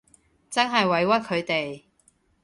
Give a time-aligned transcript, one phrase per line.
[0.49, 1.83] 真係委屈佢哋